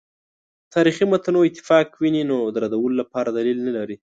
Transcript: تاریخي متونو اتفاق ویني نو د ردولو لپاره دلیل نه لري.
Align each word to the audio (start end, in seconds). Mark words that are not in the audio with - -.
تاریخي 0.73 1.05
متونو 1.11 1.39
اتفاق 1.49 1.87
ویني 2.01 2.23
نو 2.31 2.37
د 2.53 2.55
ردولو 2.63 2.99
لپاره 3.01 3.29
دلیل 3.37 3.57
نه 3.67 3.71
لري. 3.77 3.97